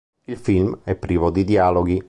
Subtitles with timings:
[0.25, 1.99] Il film è privo di dialoghi.